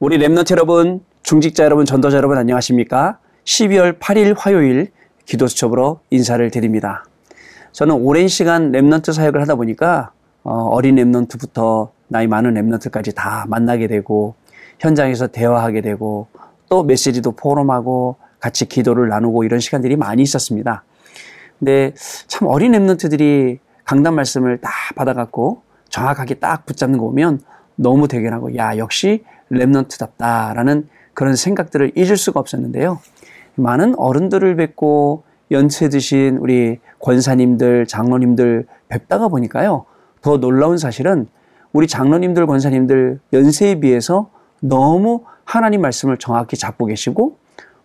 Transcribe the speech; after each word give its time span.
우리 0.00 0.16
remnant 0.16 0.52
여러분, 0.52 1.00
중직자 1.24 1.64
여러분, 1.64 1.84
전도자 1.84 2.18
여러분 2.18 2.38
안녕하십니까? 2.38 3.18
12월 3.42 3.98
8일 3.98 4.36
화요일 4.38 4.92
기도 5.24 5.48
수첩으로 5.48 5.98
인사를 6.10 6.48
드립니다. 6.52 7.04
저는 7.72 7.96
오랜 7.96 8.28
시간 8.28 8.70
remnant 8.70 9.12
사역을 9.12 9.40
하다 9.40 9.56
보니까 9.56 10.12
어린 10.44 10.94
remnant부터 10.94 11.90
나이 12.06 12.28
많은 12.28 12.54
remnant까지 12.54 13.12
다 13.16 13.44
만나게 13.48 13.88
되고 13.88 14.36
현장에서 14.78 15.26
대화하게 15.26 15.80
되고 15.80 16.28
또 16.68 16.84
메시지도 16.84 17.32
포럼하고 17.32 18.18
같이 18.38 18.66
기도를 18.66 19.08
나누고 19.08 19.42
이런 19.42 19.58
시간들이 19.58 19.96
많이 19.96 20.22
있었습니다. 20.22 20.84
근데 21.58 21.92
참 22.28 22.46
어린 22.46 22.70
remnant들이 22.70 23.58
강단 23.82 24.14
말씀을 24.14 24.58
딱 24.58 24.70
받아갖고 24.94 25.62
정확하게 25.88 26.34
딱 26.34 26.66
붙잡는 26.66 27.00
거 27.00 27.06
보면 27.06 27.40
너무 27.74 28.06
대견하고 28.06 28.54
야 28.56 28.76
역시 28.76 29.24
랩넌트답다라는 29.50 30.86
그런 31.14 31.36
생각들을 31.36 31.92
잊을 31.96 32.16
수가 32.16 32.40
없었는데요. 32.40 33.00
많은 33.54 33.94
어른들을 33.98 34.56
뵙고 34.56 35.24
연세 35.50 35.88
드신 35.88 36.38
우리 36.38 36.78
권사님들, 37.00 37.86
장로님들 37.86 38.66
뵙다가 38.88 39.28
보니까요. 39.28 39.84
더 40.22 40.38
놀라운 40.38 40.78
사실은 40.78 41.26
우리 41.72 41.86
장로님들, 41.86 42.46
권사님들 42.46 43.20
연세에 43.32 43.80
비해서 43.80 44.30
너무 44.60 45.24
하나님 45.44 45.80
말씀을 45.80 46.18
정확히 46.18 46.56
잡고 46.56 46.86
계시고 46.86 47.38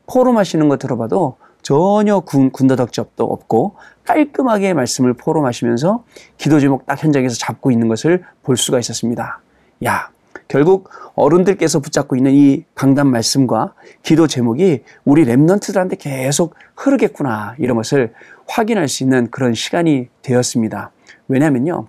포럼하시는 0.07 0.67
거 0.67 0.77
들어봐도 0.77 1.37
전혀 1.61 2.19
군, 2.19 2.51
군더덕지도 2.51 3.23
없고 3.23 3.75
깔끔하게 4.03 4.73
말씀을 4.73 5.13
포럼하시면서 5.13 6.03
기도 6.37 6.59
제목 6.59 6.85
딱 6.85 7.01
현장에서 7.01 7.35
잡고 7.37 7.71
있는 7.71 7.87
것을 7.87 8.23
볼 8.43 8.57
수가 8.57 8.79
있었습니다. 8.79 9.39
야, 9.85 10.09
결국 10.47 10.89
어른들께서 11.15 11.79
붙잡고 11.79 12.15
있는 12.15 12.33
이 12.33 12.63
강단 12.75 13.07
말씀과 13.07 13.73
기도 14.01 14.27
제목이 14.27 14.83
우리 15.05 15.25
랩런트들한테 15.25 15.97
계속 15.99 16.55
흐르겠구나 16.75 17.55
이런 17.59 17.77
것을 17.77 18.13
확인할 18.47 18.87
수 18.87 19.03
있는 19.03 19.29
그런 19.31 19.53
시간이 19.53 20.09
되었습니다. 20.21 20.91
왜냐하면요. 21.27 21.87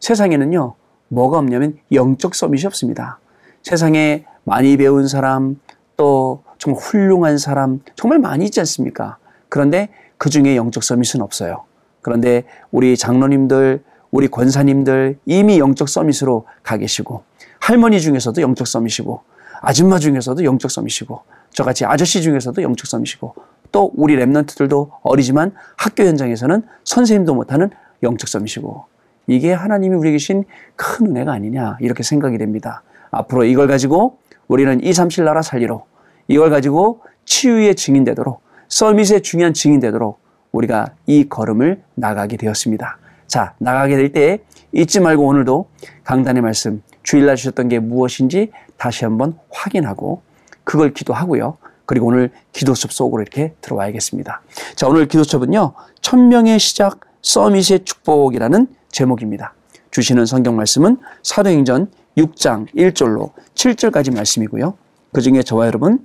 세상에는요. 0.00 0.74
뭐가 1.08 1.38
없냐면 1.38 1.78
영적 1.92 2.34
서밋이 2.34 2.66
없습니다. 2.66 3.18
세상에 3.62 4.24
많이 4.44 4.76
배운 4.76 5.08
사람 5.08 5.58
또 5.96 6.42
정말 6.58 6.82
훌륭한 6.82 7.38
사람 7.38 7.80
정말 7.94 8.18
많이 8.18 8.44
있지 8.44 8.60
않습니까? 8.60 9.18
그런데 9.48 9.88
그 10.18 10.30
중에 10.30 10.56
영적 10.56 10.82
서밋은 10.82 11.20
없어요. 11.20 11.64
그런데 12.02 12.44
우리 12.70 12.96
장로님들, 12.96 13.82
우리 14.10 14.28
권사님들 14.28 15.18
이미 15.26 15.58
영적 15.58 15.88
서밋으로 15.88 16.46
가 16.62 16.76
계시고 16.76 17.24
할머니 17.66 18.00
중에서도 18.00 18.40
영적 18.40 18.64
서밋이고 18.64 19.22
아줌마 19.60 19.98
중에서도 19.98 20.44
영적 20.44 20.70
서밋이고 20.70 21.22
저같이 21.50 21.84
아저씨 21.84 22.22
중에서도 22.22 22.62
영적 22.62 22.86
서밋이고 22.86 23.34
또 23.72 23.90
우리 23.96 24.14
랩런트들도 24.14 24.90
어리지만 25.02 25.52
학교 25.76 26.04
현장에서는 26.04 26.62
선생님도 26.84 27.34
못하는 27.34 27.70
영적 28.04 28.28
서밋이고 28.28 28.84
이게 29.26 29.52
하나님이 29.52 29.96
우리에게 29.96 30.18
주신 30.18 30.44
큰 30.76 31.08
은혜가 31.08 31.32
아니냐 31.32 31.78
이렇게 31.80 32.04
생각이 32.04 32.38
됩니다. 32.38 32.84
앞으로 33.10 33.42
이걸 33.42 33.66
가지고 33.66 34.18
우리는 34.46 34.80
2, 34.80 34.92
3, 34.92 35.08
7 35.08 35.24
나라 35.24 35.42
살리로 35.42 35.86
이걸 36.28 36.50
가지고 36.50 37.00
치유의 37.24 37.74
증인 37.74 38.04
되도록 38.04 38.42
서밋의 38.68 39.22
중요한 39.22 39.54
증인 39.54 39.80
되도록 39.80 40.20
우리가 40.52 40.92
이 41.06 41.28
걸음을 41.28 41.82
나가게 41.96 42.36
되었습니다. 42.36 42.98
자, 43.26 43.54
나가게 43.58 43.96
될 43.96 44.12
때 44.12 44.38
잊지 44.76 45.00
말고 45.00 45.26
오늘도 45.26 45.70
강단의 46.04 46.42
말씀 46.42 46.82
주일날 47.02 47.36
주셨던 47.36 47.68
게 47.68 47.78
무엇인지 47.78 48.52
다시 48.76 49.04
한번 49.04 49.38
확인하고 49.50 50.22
그걸 50.64 50.92
기도하고요. 50.92 51.56
그리고 51.86 52.08
오늘 52.08 52.30
기도첩 52.52 52.92
속으로 52.92 53.22
이렇게 53.22 53.54
들어와야겠습니다. 53.62 54.42
자, 54.74 54.86
오늘 54.86 55.08
기도첩은요. 55.08 55.72
천명의 56.02 56.58
시작 56.58 57.00
서밋의 57.22 57.84
축복이라는 57.84 58.66
제목입니다. 58.90 59.54
주시는 59.92 60.26
성경 60.26 60.56
말씀은 60.56 60.98
사도행전 61.22 61.90
6장 62.18 62.66
1절로 62.74 63.32
7절까지 63.54 64.14
말씀이고요. 64.14 64.76
그 65.12 65.22
중에 65.22 65.42
저와 65.42 65.66
여러분 65.66 66.04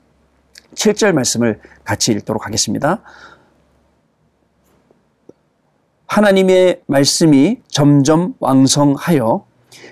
7절 0.75 1.11
말씀을 1.11 1.59
같이 1.83 2.11
읽도록 2.13 2.45
하겠습니다. 2.45 3.01
하나님의 6.11 6.81
말씀이 6.87 7.61
점점 7.69 8.33
왕성하여 8.41 9.45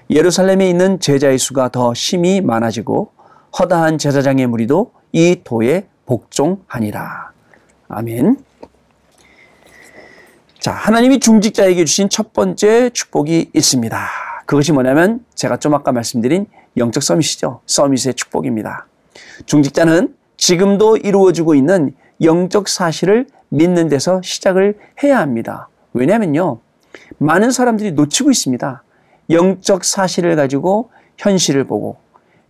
예루살렘에 0.10 0.70
있는 0.70 1.00
제자의 1.00 1.38
수가 1.38 1.70
더 1.70 1.94
심히 1.94 2.42
많아지고 2.42 3.14
허다한 3.58 3.98
제사장의 3.98 4.48
무리도 4.48 4.92
이 5.14 5.40
도에 5.46 5.88
복종하니라. 6.06 7.32
아멘. 7.88 8.38
자, 10.60 10.74
하나님이 10.74 11.22
중직자에게 11.22 11.86
주신 11.86 12.10
첫 12.10 12.34
번째 12.34 12.90
축복이 12.90 13.52
있습니다. 13.54 13.98
그것이 14.46 14.74
뭐냐면 14.74 15.24
제가 15.36 15.56
좀 15.56 15.74
아까 15.74 15.94
말씀드린 15.94 16.48
영적 16.76 17.02
서밋이죠. 17.02 17.62
서밋의 17.66 18.16
축복입니다. 18.16 18.88
중직자는 19.46 20.14
지금도 20.36 20.98
이루어지고 20.98 21.56
있는 21.56 21.96
영적 22.22 22.68
사실을 22.68 23.28
믿는 23.48 23.88
데서 23.88 24.22
시작을 24.22 24.78
해야 25.02 25.20
합니다. 25.20 25.70
왜냐면요. 25.94 26.60
많은 27.18 27.52
사람들이 27.52 27.92
놓치고 27.94 28.32
있습니다. 28.32 28.84
영적 29.30 29.84
사실을 29.84 30.36
가지고 30.36 30.90
현실을 31.18 31.66
보고, 31.66 31.98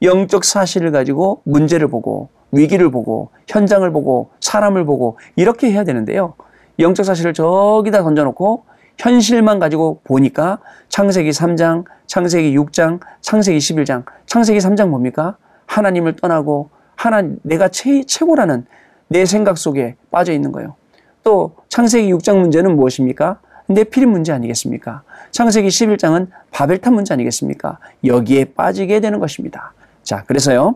영적 0.02 0.46
사실을 0.46 0.92
가지고 0.92 1.42
문제를 1.44 1.88
보고, 1.88 2.30
위기를 2.52 2.90
보고, 2.90 3.30
현장을 3.48 3.90
보고, 3.92 4.32
사람을 4.40 4.86
보고, 4.86 5.18
이렇게 5.36 5.72
해야 5.72 5.84
되는데요. 5.84 6.36
영적 6.80 7.06
사실을 7.06 7.34
저기다 7.34 8.04
던져놓고, 8.04 8.66
현실만 9.00 9.60
가지고 9.60 10.02
보니까 10.04 10.60
창세기 10.90 11.30
3장, 11.30 11.86
창세기 12.08 12.56
6장, 12.58 13.00
창세기 13.22 13.58
11장, 13.58 14.04
창세기 14.26 14.60
3장 14.60 14.90
뭡니까? 14.90 15.38
하나님을 15.68 16.18
떠나고 16.18 16.70
하나 16.96 17.24
내가 17.44 17.70
최, 17.70 18.04
최고라는 18.04 18.66
내 19.08 19.26
생각 19.26 19.58
속에 19.58 19.96
빠져 20.12 20.34
있는 20.34 20.52
거예요. 20.52 20.76
또 21.24 21.56
창세기 21.70 22.12
6장 22.14 22.40
문제는 22.40 22.76
무엇입니까? 22.76 23.40
내필인 23.68 24.10
문제 24.10 24.32
아니겠습니까? 24.32 25.04
창세기 25.32 25.68
11장은 25.68 26.28
바벨탑 26.52 26.94
문제 26.94 27.14
아니겠습니까? 27.14 27.78
여기에 28.04 28.54
빠지게 28.56 29.00
되는 29.00 29.20
것입니다. 29.20 29.74
자, 30.04 30.24
그래서요. 30.24 30.76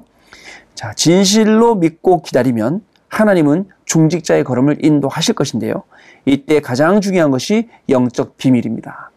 자, 0.76 0.94
진실로 0.94 1.76
믿고 1.76 2.22
기다리면 2.22 2.82
하나님은 3.08 3.66
중직자의 3.86 4.44
걸음을 4.44 4.84
인도하실 4.84 5.36
것인데요. 5.36 5.84
이때 6.26 6.60
가장 6.60 7.02
중요한 7.02 7.32
것이 7.32 7.70
영적 7.90 8.38
비밀입니다. 8.38 9.12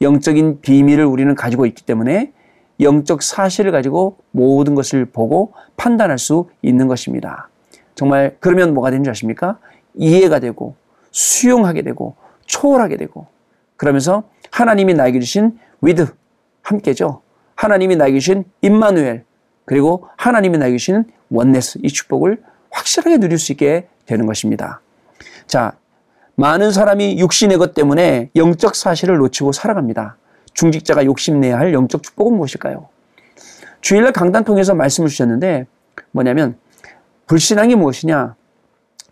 영적인 0.00 0.60
비밀을 0.60 1.04
우리는 1.04 1.34
가지고 1.34 1.66
있기 1.66 1.84
때문에 1.84 2.32
영적 2.80 3.22
사실을 3.22 3.72
가지고 3.72 4.18
모든 4.30 4.74
것을 4.74 5.06
보고 5.06 5.52
판단할 5.76 6.18
수 6.18 6.48
있는 6.62 6.88
것입니다. 6.88 7.48
정말 7.94 8.36
그러면 8.38 8.74
뭐가 8.74 8.90
되는 8.90 9.02
줄 9.02 9.10
아십니까? 9.10 9.58
이해가 9.98 10.38
되고 10.38 10.76
수용하게 11.10 11.82
되고 11.82 12.16
초월하게 12.46 12.96
되고 12.96 13.26
그러면서 13.76 14.24
하나님이 14.50 14.94
나에게 14.94 15.20
주신 15.20 15.58
with 15.82 16.06
함께죠. 16.62 17.22
하나님이 17.54 17.96
나에게 17.96 18.18
주신 18.18 18.44
임마누엘 18.62 19.24
그리고 19.64 20.08
하나님이 20.16 20.58
나에게 20.58 20.78
주신 20.78 21.04
oneness 21.30 21.80
이 21.82 21.88
축복을 21.88 22.42
확실하게 22.70 23.18
누릴 23.18 23.38
수 23.38 23.52
있게 23.52 23.88
되는 24.06 24.24
것입니다. 24.26 24.80
자, 25.46 25.72
많은 26.36 26.70
사람이 26.70 27.18
육신의 27.18 27.58
것 27.58 27.74
때문에 27.74 28.30
영적 28.36 28.76
사실을 28.76 29.18
놓치고 29.18 29.52
살아갑니다. 29.52 30.16
중직자가 30.54 31.04
욕심내야 31.04 31.58
할 31.58 31.74
영적 31.74 32.02
축복은 32.02 32.34
무엇일까요? 32.36 32.88
주일날 33.80 34.12
강단 34.12 34.44
통해서 34.44 34.74
말씀을 34.74 35.08
주셨는데 35.08 35.66
뭐냐면 36.12 36.56
불신앙이 37.26 37.74
무엇이냐? 37.74 38.36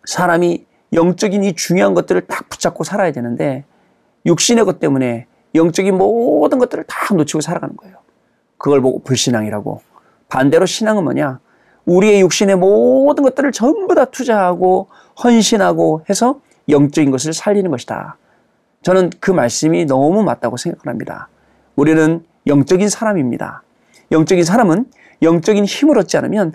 사람이 0.04 0.66
영적인 0.92 1.44
이 1.44 1.54
중요한 1.54 1.94
것들을 1.94 2.26
딱 2.26 2.48
붙잡고 2.48 2.84
살아야 2.84 3.12
되는데 3.12 3.64
육신의 4.24 4.64
것 4.64 4.78
때문에 4.78 5.26
영적인 5.54 5.96
모든 5.96 6.58
것들을 6.58 6.84
다 6.84 7.14
놓치고 7.14 7.40
살아가는 7.40 7.76
거예요. 7.76 7.96
그걸 8.58 8.80
보고 8.80 9.00
불신앙이라고. 9.00 9.80
반대로 10.28 10.66
신앙은 10.66 11.04
뭐냐? 11.04 11.40
우리의 11.84 12.20
육신의 12.22 12.56
모든 12.56 13.22
것들을 13.24 13.52
전부 13.52 13.94
다 13.94 14.06
투자하고 14.06 14.88
헌신하고 15.22 16.04
해서 16.10 16.40
영적인 16.68 17.10
것을 17.10 17.32
살리는 17.32 17.70
것이다. 17.70 18.16
저는 18.82 19.10
그 19.20 19.30
말씀이 19.30 19.84
너무 19.84 20.22
맞다고 20.22 20.56
생각을 20.56 20.86
합니다. 20.86 21.28
우리는 21.76 22.24
영적인 22.46 22.88
사람입니다. 22.88 23.62
영적인 24.12 24.44
사람은 24.44 24.86
영적인 25.22 25.64
힘을 25.64 25.98
얻지 25.98 26.16
않으면 26.16 26.54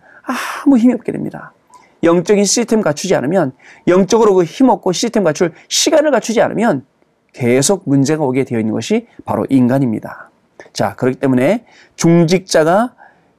아무 0.63 0.77
힘이 0.77 0.93
없게 0.93 1.11
됩니다. 1.11 1.53
영적인 2.03 2.43
시스템 2.45 2.81
갖추지 2.81 3.15
않으면 3.15 3.53
영적으로 3.87 4.33
그 4.35 4.43
힘없고 4.43 4.91
시스템 4.91 5.23
갖출 5.23 5.53
시간을 5.67 6.11
갖추지 6.11 6.41
않으면 6.41 6.85
계속 7.33 7.83
문제가 7.85 8.23
오게 8.23 8.43
되어 8.43 8.59
있는 8.59 8.73
것이 8.73 9.07
바로 9.25 9.45
인간입니다. 9.49 10.29
자, 10.73 10.95
그렇기 10.95 11.19
때문에 11.19 11.65
중직자가 11.95 12.93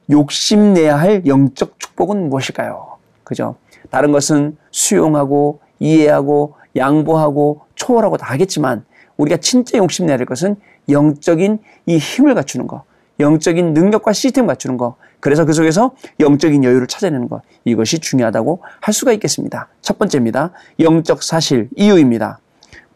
욕심내야 0.09 0.99
할 0.99 1.25
영적 1.25 1.79
축복은 1.79 2.29
무엇일까요? 2.29 2.97
그죠? 3.23 3.55
다른 3.89 4.11
것은 4.11 4.57
수용하고 4.71 5.59
이해하고 5.79 6.55
양보하고 6.75 7.61
초월하고 7.75 8.17
다 8.17 8.31
하겠지만 8.31 8.85
우리가 9.17 9.37
진짜 9.37 9.77
욕심내야 9.77 10.17
될 10.17 10.25
것은 10.25 10.55
영적인 10.89 11.59
이 11.85 11.97
힘을 11.97 12.33
갖추는 12.35 12.67
거, 12.67 12.83
영적인 13.19 13.73
능력과 13.73 14.13
시스템 14.13 14.47
갖추는 14.47 14.77
거, 14.77 14.95
그래서 15.19 15.45
그 15.45 15.53
속에서 15.53 15.91
영적인 16.19 16.63
여유를 16.63 16.87
찾아내는 16.87 17.29
것, 17.29 17.41
이것이 17.65 17.99
중요하다고 17.99 18.61
할 18.81 18.93
수가 18.93 19.13
있겠습니다. 19.13 19.69
첫 19.81 19.97
번째입니다. 19.97 20.51
영적 20.79 21.23
사실, 21.23 21.69
이유입니다. 21.75 22.39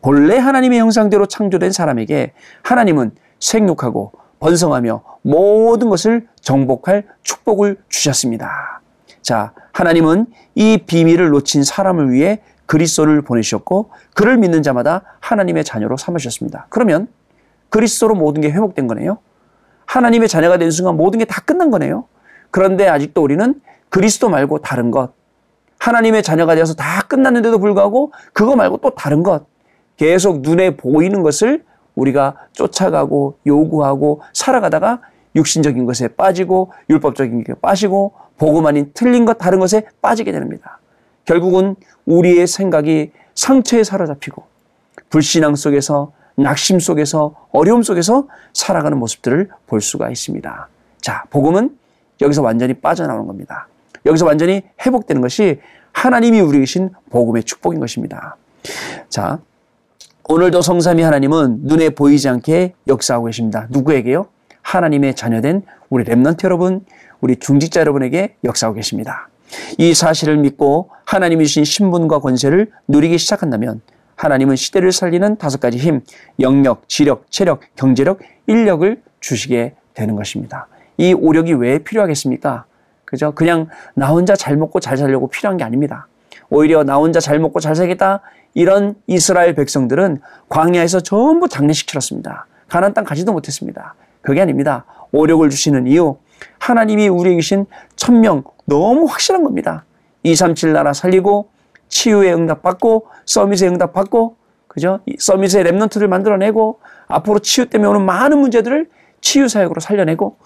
본래 0.02 0.38
하나님의 0.38 0.80
형상대로 0.80 1.26
창조된 1.26 1.72
사람에게 1.72 2.34
하나님은 2.64 3.12
생육하고 3.40 4.12
번성하며 4.40 5.04
모든 5.22 5.90
것을 5.90 6.28
정복할 6.42 7.06
축복을 7.24 7.78
주셨습니다. 7.90 8.82
자, 9.22 9.54
하나님은 9.74 10.28
이 10.56 10.78
비밀을 10.86 11.30
놓친 11.30 11.64
사람을 11.64 12.12
위해 12.12 12.42
그리스도를 12.66 13.22
보내셨고 13.22 13.90
그를 14.14 14.38
믿는 14.38 14.62
자마다 14.64 15.18
하나님의 15.20 15.64
자녀로 15.64 15.98
삼으셨습니다. 15.98 16.68
그러면 16.70 17.08
그리스도로 17.70 18.16
모든 18.16 18.42
게 18.42 18.52
회복된 18.52 18.88
거네요. 18.88 19.18
하나님의 19.88 20.28
자녀가 20.28 20.58
된 20.58 20.70
순간 20.70 20.96
모든 20.96 21.20
게 21.20 21.26
다 21.26 21.42
끝난 21.42 21.72
거네요. 21.72 22.06
그런데 22.52 22.88
아직도 22.88 23.24
우리는 23.24 23.60
그리스도 23.90 24.30
말고 24.30 24.60
다른 24.60 24.92
것, 24.92 25.12
하나님의 25.80 26.24
자녀가 26.24 26.56
되어서 26.56 26.74
다 26.76 27.02
끝났는데도 27.08 27.60
불구하고 27.60 28.12
그거 28.34 28.56
말고 28.56 28.78
또 28.78 28.90
다른 28.92 29.24
것, 29.24 29.46
계속 29.98 30.42
눈에 30.42 30.76
보이는 30.78 31.24
것을 31.24 31.64
우리가 31.96 32.36
쫓아가고 32.54 33.40
요구하고 33.48 34.22
살아가다가 34.34 35.02
육신적인 35.36 35.86
것에 35.86 36.10
빠지고 36.10 36.72
율법적인 36.90 37.44
것에 37.44 37.60
빠지고 37.60 38.14
복음 38.38 38.66
아닌 38.68 38.92
틀린 38.94 39.26
것 39.26 39.38
다른 39.38 39.60
것에 39.60 39.84
빠지게 40.02 40.32
됩니다. 40.32 40.80
결국은 41.26 41.76
우리의 42.06 42.48
생각이 42.48 43.12
상처에 43.36 43.84
사로잡히고 43.84 44.44
불신앙 45.10 45.56
속에서 45.56 46.12
낙심 46.38 46.80
속에서 46.80 47.36
어려움 47.52 47.82
속에서 47.84 48.28
살아가는 48.54 48.98
모습들을 48.98 49.50
볼 49.66 49.82
수가 49.82 50.10
있습니다. 50.10 50.70
자, 51.02 51.24
복음은 51.30 51.76
여기서 52.22 52.42
완전히 52.42 52.76
빠져나오는 52.76 53.26
겁니다. 53.26 53.68
여기서 54.06 54.26
완전히 54.26 54.62
회복되는 54.86 55.22
것이 55.22 55.60
하나님이 55.92 56.40
우리 56.42 56.60
계신 56.60 56.92
복음의 57.10 57.44
축복인 57.44 57.80
것입니다. 57.80 58.38
자, 59.10 59.40
오늘도 60.30 60.62
성삼위 60.62 61.02
하나님은 61.02 61.62
눈에 61.64 61.90
보이지 61.90 62.30
않게 62.30 62.76
역사하고 62.88 63.26
계십니다. 63.26 63.68
누구에게요? 63.72 64.28
하나님의 64.62 65.16
자녀된 65.16 65.64
우리 65.90 66.04
랩런트 66.04 66.44
여러분, 66.44 66.86
우리 67.22 67.38
중직자 67.38 67.80
여러분에게 67.80 68.36
역사하고 68.44 68.76
계십니다. 68.76 69.30
이 69.78 69.94
사실을 69.94 70.38
믿고 70.38 70.90
하나님이 71.06 71.46
주신 71.46 71.64
신분과 71.64 72.20
권세를 72.20 72.70
누리기 72.88 73.18
시작한다면 73.18 73.82
하나님은 74.18 74.56
시대를 74.56 74.92
살리는 74.92 75.38
다섯 75.38 75.62
가지 75.62 75.78
힘, 75.78 76.02
영력, 76.40 76.90
지력, 76.90 77.32
체력, 77.32 77.62
경제력, 77.76 78.20
인력을 78.48 79.02
주시게 79.20 79.76
되는 79.94 80.16
것입니다. 80.16 80.68
이 80.98 81.14
오력이 81.14 81.54
왜 81.54 81.80
필요하겠습니까? 81.80 82.66
그죠? 83.06 83.32
그냥 83.34 83.70
나 83.94 84.08
혼자 84.10 84.36
잘 84.36 84.58
먹고 84.58 84.80
잘 84.80 84.98
살려고 84.98 85.28
필요한 85.30 85.58
게 85.58 85.64
아닙니다. 85.64 86.08
오히려 86.50 86.84
나 86.84 86.96
혼자 86.96 87.20
잘 87.20 87.40
먹고 87.40 87.60
잘 87.60 87.76
살겠다 87.76 88.22
이런 88.54 88.96
이스라엘 89.06 89.54
백성들은 89.54 90.20
광야에서 90.50 91.02
전부 91.02 91.48
장례식 91.48 91.88
치렀습니다. 91.88 92.48
가나안 92.68 92.94
땅 92.94 93.04
가지도 93.04 93.32
못했습니다. 93.34 93.96
그게 94.22 94.42
아닙니다. 94.42 94.86
오력을 95.12 95.48
주시는 95.50 95.88
이유 95.88 96.18
하나님이 96.58 97.08
우리에게 97.08 97.40
주신 97.40 97.66
천명 97.96 98.44
너무 98.66 99.06
확실한 99.06 99.44
겁니다. 99.44 99.86
237 100.24 100.74
나라 100.74 100.92
살리고 100.92 101.50
치유의 101.90 102.34
응답받고 102.34 103.08
서밋의 103.26 103.70
응답받고 103.70 104.36
그죠? 104.68 105.00
서밋의 105.18 105.64
랩런트를 105.64 106.08
만들어내고 106.08 106.80
앞으로 107.08 107.40
치유 107.40 107.66
때문에 107.68 107.90
오는 107.90 108.06
많은 108.06 108.38
문제들을 108.38 108.90
치유 109.22 109.48
사역으로 109.48 109.82
살려내고 109.82 110.38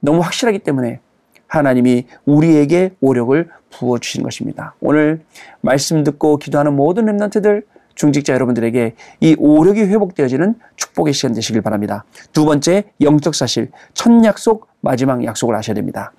너무 0.00 0.20
확실하기 0.20 0.60
때문에 0.60 1.00
하나님이 1.46 2.06
우리에게 2.24 2.94
오력을 3.00 3.48
부어 3.70 3.98
주신 3.98 4.22
것입니다. 4.22 4.74
오늘 4.80 5.20
말씀 5.60 6.04
듣고 6.04 6.38
기도하는 6.38 6.74
모든 6.74 7.06
랩런트들 7.06 7.64
중직자 7.96 8.32
여러분들에게 8.34 8.94
이 9.20 9.36
오력이 9.38 9.80
회복되어지는 9.82 10.54
축복의 10.76 11.12
시간 11.12 11.34
되시길 11.34 11.62
바랍니다. 11.62 12.04
두 12.32 12.44
번째 12.44 12.84
영적 13.00 13.34
사실 13.34 13.70
첫 13.94 14.12
약속 14.24 14.68
마지막 14.80 15.24
약속을 15.24 15.54
아셔야 15.56 15.74
됩니다. 15.74 16.12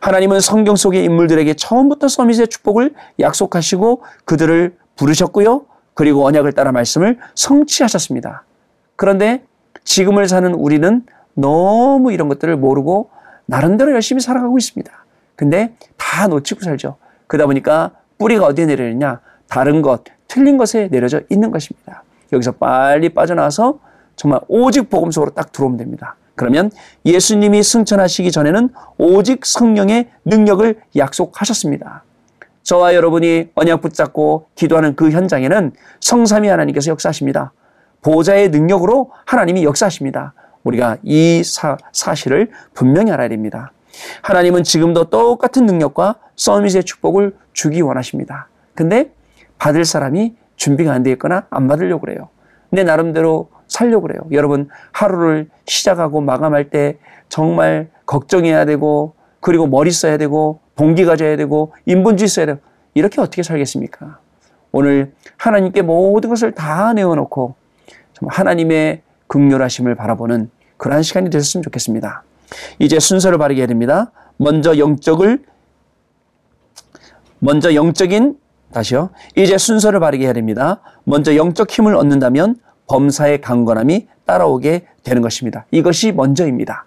하나님은 0.00 0.40
성경 0.40 0.74
속의 0.74 1.04
인물들에게 1.04 1.54
처음부터 1.54 2.08
서밋의 2.08 2.48
축복을 2.48 2.94
약속하시고 3.20 4.02
그들을 4.24 4.74
부르셨고요. 4.96 5.66
그리고 5.94 6.26
언약을 6.26 6.52
따라 6.52 6.72
말씀을 6.72 7.18
성취하셨습니다. 7.34 8.44
그런데 8.96 9.44
지금을 9.84 10.28
사는 10.28 10.52
우리는 10.54 11.04
너무 11.34 12.12
이런 12.12 12.28
것들을 12.28 12.56
모르고 12.56 13.10
나름대로 13.46 13.92
열심히 13.92 14.20
살아가고 14.20 14.56
있습니다. 14.58 14.90
근데 15.36 15.74
다 15.96 16.26
놓치고 16.28 16.62
살죠. 16.62 16.96
그러다 17.26 17.46
보니까 17.46 17.92
뿌리가 18.18 18.46
어디에 18.46 18.66
내려있냐? 18.66 19.20
다른 19.48 19.82
것, 19.82 20.04
틀린 20.30 20.58
것에 20.58 20.88
내려져 20.92 21.20
있는 21.28 21.50
것입니다. 21.50 22.04
여기서 22.32 22.52
빨리 22.52 23.08
빠져나와서 23.08 23.80
정말 24.14 24.40
오직 24.46 24.88
복음 24.88 25.10
속으로 25.10 25.32
딱 25.32 25.50
들어오면 25.50 25.76
됩니다. 25.76 26.14
그러면 26.36 26.70
예수님이 27.04 27.64
승천하시기 27.64 28.30
전에는 28.30 28.68
오직 28.96 29.44
성령의 29.44 30.08
능력을 30.24 30.80
약속하셨습니다. 30.96 32.04
저와 32.62 32.94
여러분이 32.94 33.50
언약 33.56 33.80
붙잡고 33.80 34.46
기도하는 34.54 34.94
그 34.94 35.10
현장에는 35.10 35.72
성삼위 36.00 36.46
하나님께서 36.46 36.92
역사하십니다. 36.92 37.52
보좌의 38.02 38.50
능력으로 38.50 39.10
하나님이 39.26 39.64
역사하십니다. 39.64 40.34
우리가 40.62 40.98
이 41.02 41.42
사, 41.44 41.76
사실을 41.90 42.50
분명히 42.72 43.10
알아야 43.10 43.28
됩니다. 43.28 43.72
하나님은 44.22 44.62
지금도 44.62 45.10
똑같은 45.10 45.66
능력과 45.66 46.16
서밋의 46.36 46.84
축복을 46.84 47.34
주기 47.52 47.80
원하십니다. 47.80 48.48
근데 48.76 49.10
받을 49.60 49.84
사람이 49.84 50.34
준비가 50.56 50.92
안 50.92 51.02
되어 51.02 51.12
있거나 51.12 51.46
안 51.50 51.68
받으려고 51.68 52.00
그래요. 52.00 52.30
내 52.70 52.82
나름대로 52.82 53.50
살려고 53.68 54.08
그래요. 54.08 54.22
여러분, 54.32 54.68
하루를 54.90 55.48
시작하고 55.66 56.22
마감할 56.22 56.70
때 56.70 56.98
정말 57.28 57.90
걱정해야 58.06 58.64
되고, 58.64 59.14
그리고 59.40 59.66
머리 59.66 59.90
써야 59.90 60.16
되고, 60.16 60.60
동기 60.76 61.04
가져야 61.04 61.36
되고, 61.36 61.74
인본주의 61.84 62.28
써야 62.28 62.46
되고, 62.46 62.60
이렇게 62.94 63.20
어떻게 63.20 63.42
살겠습니까? 63.42 64.18
오늘 64.72 65.12
하나님께 65.36 65.82
모든 65.82 66.30
것을 66.30 66.52
다 66.52 66.92
내어놓고, 66.94 67.54
하나님의 68.26 69.02
극렬하심을 69.26 69.94
바라보는 69.94 70.50
그러한 70.78 71.02
시간이 71.02 71.30
되셨으면 71.30 71.62
좋겠습니다. 71.62 72.24
이제 72.78 72.98
순서를 72.98 73.38
바르게 73.38 73.60
해야 73.60 73.66
됩니다. 73.66 74.10
먼저 74.38 74.78
영적을, 74.78 75.44
먼저 77.38 77.74
영적인, 77.74 78.38
다시요. 78.72 79.10
이제 79.36 79.58
순서를 79.58 80.00
바르게 80.00 80.24
해야 80.24 80.32
됩니다. 80.32 80.80
먼저 81.04 81.34
영적 81.36 81.70
힘을 81.70 81.96
얻는다면 81.96 82.56
범사의 82.86 83.40
강건함이 83.40 84.08
따라오게 84.26 84.86
되는 85.02 85.22
것입니다. 85.22 85.66
이것이 85.70 86.12
먼저입니다. 86.12 86.86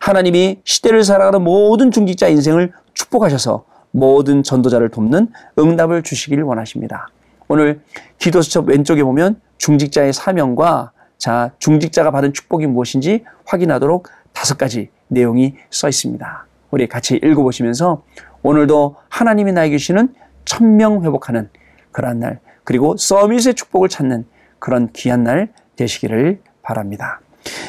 하나님이 0.00 0.60
시대를 0.64 1.04
살아가는 1.04 1.42
모든 1.42 1.90
중직자 1.90 2.28
인생을 2.28 2.72
축복하셔서 2.94 3.64
모든 3.92 4.42
전도자를 4.42 4.90
돕는 4.90 5.28
응답을 5.58 6.02
주시길 6.02 6.42
원하십니다. 6.42 7.08
오늘 7.48 7.80
기도 8.18 8.42
수첩 8.42 8.68
왼쪽에 8.68 9.02
보면 9.02 9.40
중직자의 9.58 10.12
사명과 10.12 10.92
자, 11.18 11.50
중직자가 11.58 12.10
받은 12.10 12.32
축복이 12.32 12.66
무엇인지 12.66 13.24
확인하도록 13.44 14.08
다섯 14.32 14.56
가지 14.56 14.88
내용이 15.08 15.54
써 15.70 15.88
있습니다. 15.88 16.46
우리 16.70 16.86
같이 16.88 17.20
읽어보시면서 17.22 18.02
오늘도 18.42 18.96
하나님이 19.08 19.52
나에게 19.52 19.76
주시는 19.76 20.14
천명 20.44 21.04
회복하는 21.04 21.48
그러한 21.92 22.20
날, 22.20 22.40
그리고 22.64 22.96
서밋의 22.96 23.54
축복을 23.54 23.88
찾는 23.88 24.24
그런 24.58 24.90
귀한 24.92 25.24
날 25.24 25.52
되시기를 25.76 26.40
바랍니다. 26.62 27.20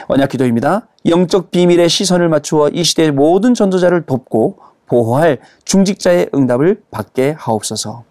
언약 0.08 0.30
기도입니다. 0.30 0.88
영적 1.06 1.52
비밀의 1.52 1.90
시선을 1.90 2.30
맞추어 2.30 2.70
이 2.70 2.84
시대의 2.84 3.12
모든 3.12 3.54
전도자를 3.54 4.06
돕고 4.06 4.60
보호할 4.86 5.40
중직자의 5.66 6.30
응답을 6.36 6.82
받게 6.92 7.36
하옵소서. 7.38 8.04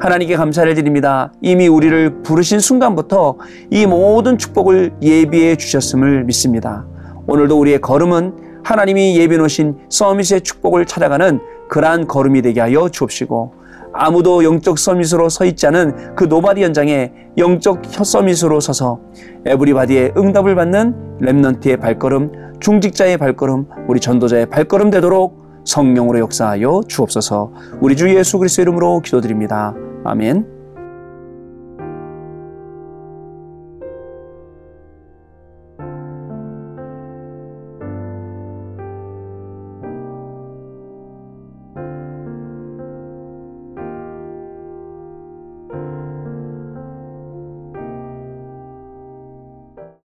하나님께 0.00 0.36
감사를 0.36 0.72
드립니다. 0.74 1.32
이미 1.40 1.68
우리를 1.68 2.22
부르신 2.22 2.58
순간부터 2.58 3.38
이 3.70 3.86
모든 3.86 4.36
축복을 4.36 4.94
예비해 5.00 5.56
주셨음을 5.56 6.24
믿습니다. 6.24 6.84
오늘도 7.26 7.58
우리의 7.58 7.80
걸음은 7.80 8.53
하나님이 8.64 9.18
예비해 9.18 9.36
놓으신 9.36 9.78
summit의 9.88 10.40
축복을 10.40 10.86
찾아가는 10.86 11.40
그러한 11.68 12.06
걸음이 12.06 12.42
되게 12.42 12.60
하여 12.60 12.88
주옵시고 12.88 13.64
아무도 13.92 14.42
영적 14.42 14.78
summit으로 14.78 15.28
서 15.28 15.44
있지 15.44 15.66
않은 15.68 16.16
그 16.16 16.24
nobody 16.24 16.62
현장에 16.64 17.12
영적 17.38 17.82
summit으로 17.86 18.58
서서 18.60 19.00
everybody의 19.46 20.14
응답을 20.16 20.56
받는 20.56 21.18
remnant의 21.20 21.80
발걸음, 21.80 22.58
중직자의 22.58 23.18
발걸음, 23.18 23.66
우리 23.86 24.00
전도자의 24.00 24.46
발걸음 24.46 24.90
되도록 24.90 25.44
성령으로 25.64 26.18
역사하여 26.18 26.82
주옵소서. 26.88 27.52
우리 27.80 27.94
주 27.94 28.12
예수 28.14 28.38
그리스도 28.38 28.62
이름으로 28.62 29.00
기도드립니다. 29.00 29.74
아멘. 30.04 30.53